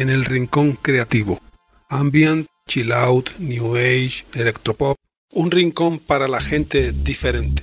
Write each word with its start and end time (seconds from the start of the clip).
En 0.00 0.08
el 0.08 0.24
rincón 0.24 0.78
creativo. 0.80 1.38
Ambient, 1.90 2.46
chill 2.66 2.90
out, 2.92 3.30
new 3.38 3.76
age, 3.76 4.24
electropop. 4.34 4.96
Un 5.32 5.50
rincón 5.50 5.98
para 5.98 6.26
la 6.26 6.40
gente 6.40 6.92
diferente. 6.92 7.62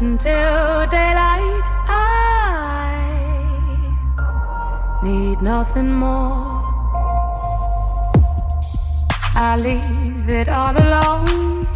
Until 0.00 0.86
daylight, 0.86 1.66
I 1.88 3.02
need 5.02 5.42
nothing 5.42 5.92
more. 5.92 6.62
I 9.34 9.56
leave 9.58 10.28
it 10.28 10.48
all 10.48 10.72
alone 10.72 11.66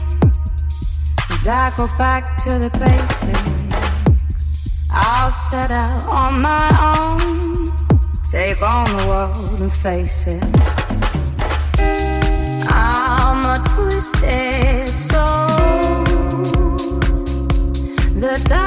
as 1.30 1.46
I 1.46 1.70
go 1.76 1.86
back 1.98 2.42
to 2.44 2.58
the 2.58 2.70
basics. 2.78 4.88
I'll 4.92 5.30
set 5.30 5.70
out 5.70 6.08
on 6.08 6.40
my 6.40 6.70
own, 6.96 7.66
take 8.30 8.62
on 8.62 8.86
the 8.96 9.06
world 9.06 9.60
and 9.60 9.72
face 9.72 10.26
it. 10.26 10.42
I'm 12.70 13.44
a 13.44 13.62
twisted 13.74 14.53
The 18.34 18.42
darkness 18.48 18.63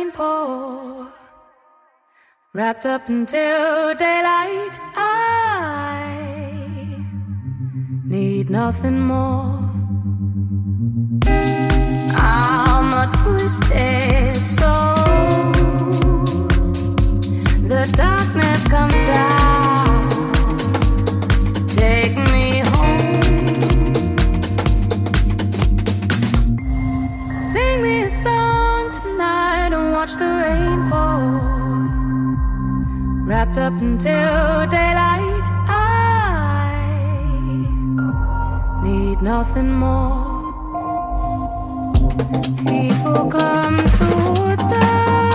the 0.00 0.06
rain 0.06 0.12
pour. 0.12 1.12
Wrapped 2.52 2.86
up 2.86 3.08
until 3.08 3.94
daylight, 3.94 4.78
I 4.96 6.24
need 8.04 8.50
nothing 8.50 9.00
more. 9.00 9.58
I'm 12.16 12.92
a 12.92 13.06
twisted 13.22 14.36
soul. 14.36 15.52
The 17.68 17.92
darkness 17.96 18.68
comes 18.68 18.94
down 18.94 19.39
Wrapped 33.30 33.58
up 33.58 33.74
until 33.74 34.66
daylight, 34.66 35.46
I 35.68 36.74
need 38.82 39.22
nothing 39.22 39.70
more. 39.70 40.42
People 42.66 43.30
come 43.30 43.78
towards 44.00 44.72
us. 44.74 45.30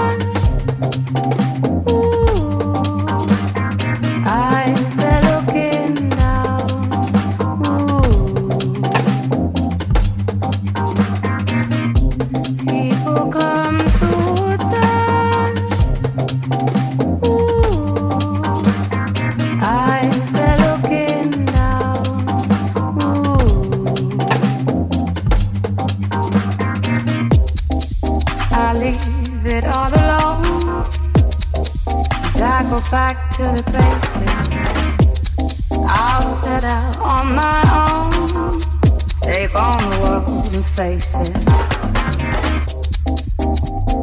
World 40.77 40.89
and 40.89 41.03
face 41.03 41.15
it. 41.15 41.33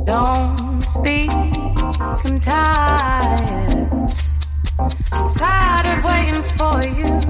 Don't 0.06 0.82
speak, 0.82 1.30
I'm 1.30 2.40
tired. 2.40 3.72
I'm 5.12 5.34
tired 5.34 5.86
of 5.86 6.04
waiting 6.04 6.42
for 6.58 6.82
you. 6.98 7.22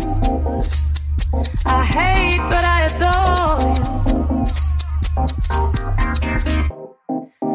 I 1.67 1.85
hate, 1.85 2.43
but 2.49 2.65
I 2.65 2.79
adore 2.91 3.61
you. 3.79 3.87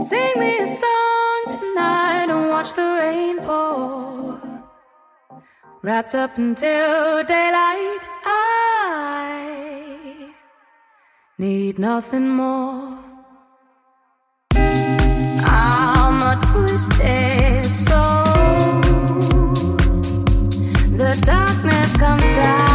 Sing 0.03 0.33
me 0.39 0.59
a 0.59 0.67
song 0.67 1.45
tonight 1.49 2.27
and 2.29 2.49
watch 2.49 2.73
the 2.73 2.97
rain 2.99 3.39
pour. 3.39 4.39
Wrapped 5.83 6.15
up 6.15 6.37
until 6.37 7.23
daylight, 7.23 8.09
need 11.39 11.77
nothing 11.77 12.29
more. 12.29 12.97
I'm 14.55 16.21
a 16.21 16.39
twisted 16.51 17.65
soul. 17.65 18.23
The 20.97 21.21
darkness 21.25 21.95
comes 21.97 22.23
down 22.23 22.66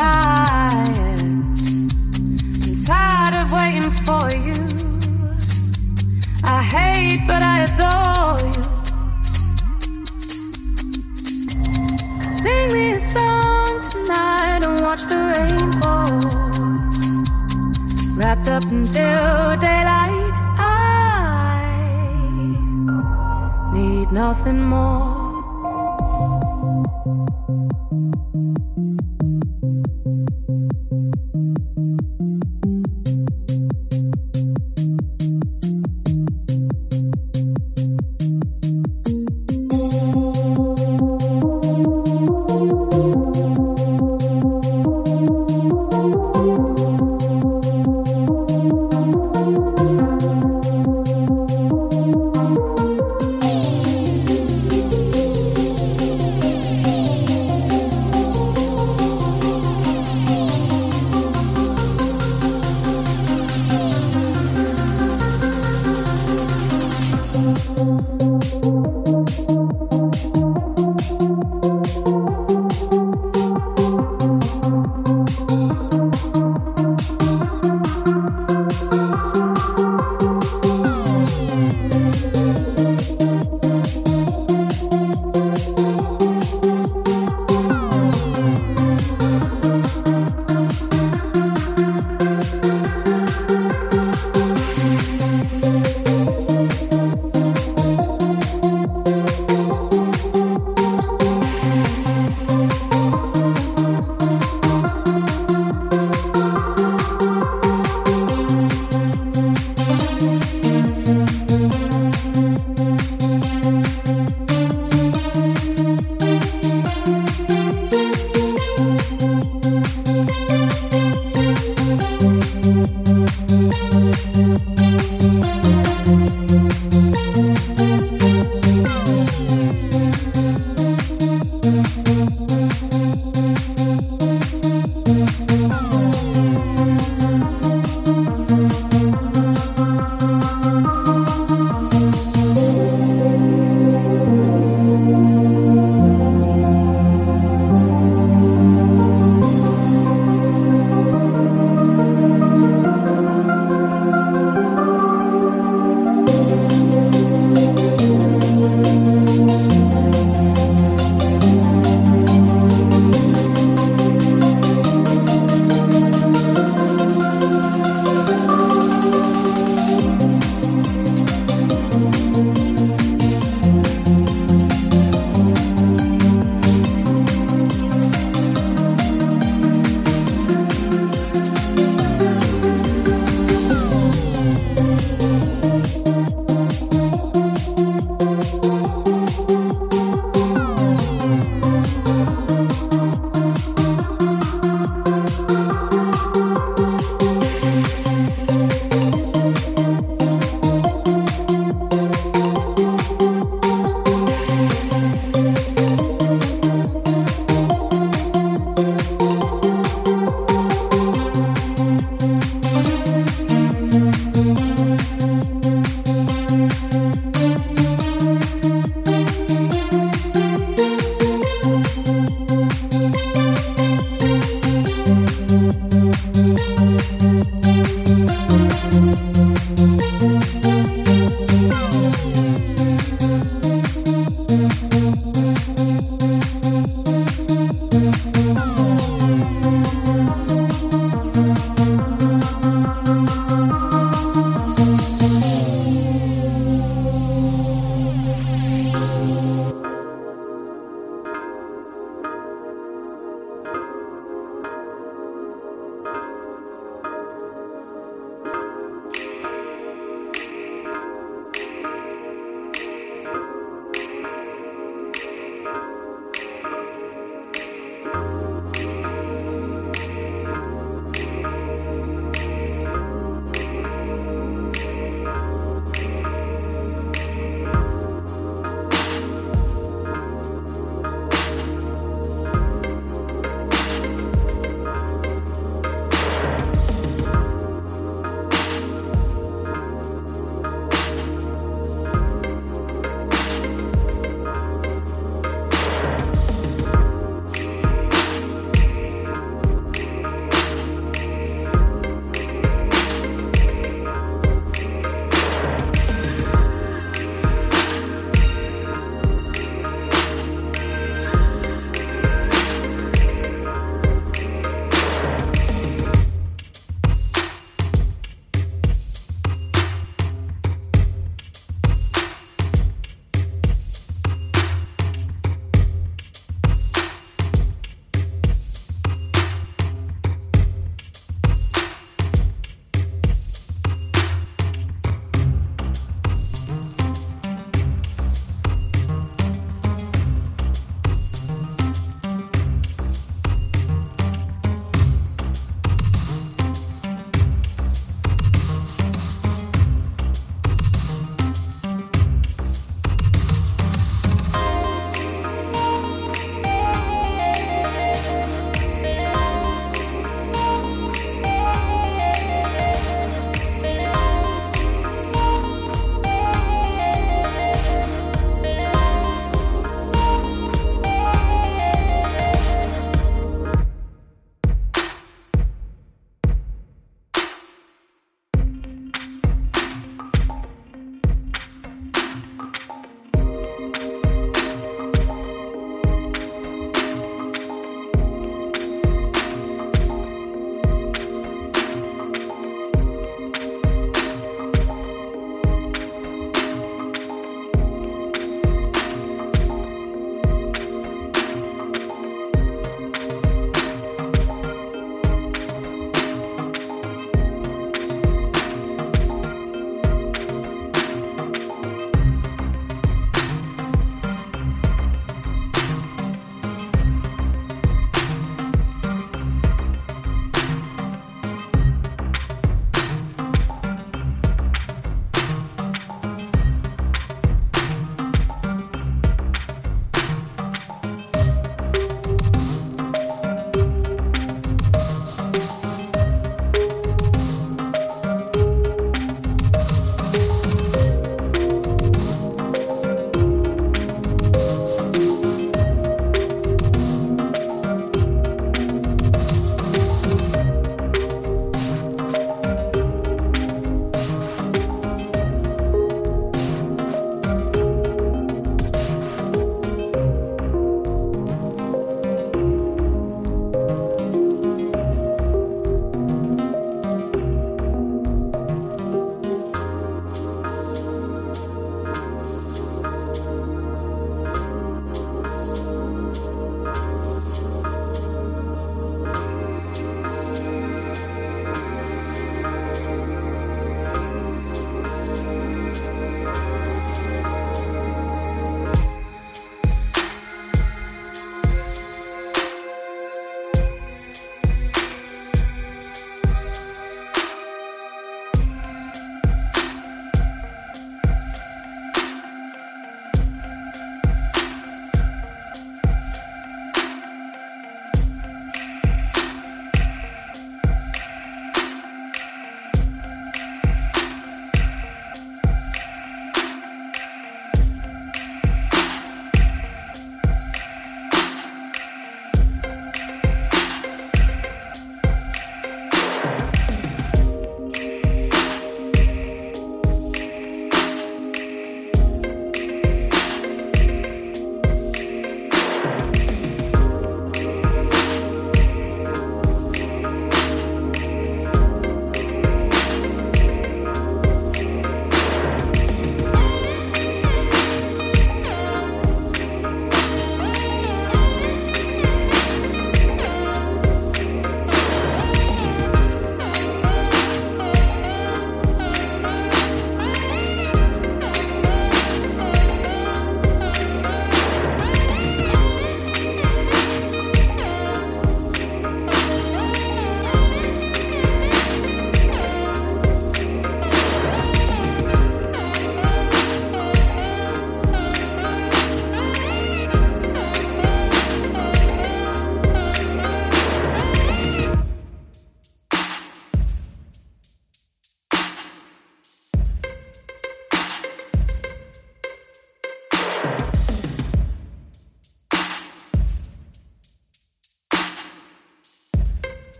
tired. 0.00 1.20
I'm 1.22 2.76
tired 2.86 3.34
of 3.40 3.46
waiting 3.58 3.94
for 4.06 4.26
you. 4.46 4.60
I 6.56 6.60
hate, 6.74 7.22
but 7.30 7.42
I 7.42 7.56
adore 7.68 8.40
you. 8.54 8.64
Sing 12.40 12.68
me 12.74 12.84
a 12.92 13.00
song 13.14 13.72
tonight 13.94 14.60
and 14.66 14.76
watch 14.86 15.02
the 15.12 15.20
rain 15.32 15.58
fall. 15.80 16.20
Wrapped 18.16 18.48
up 18.56 18.64
until 18.64 19.56
daylight, 19.66 20.36
I 20.58 21.60
need 23.74 24.08
nothing 24.12 24.60
more. 24.62 25.09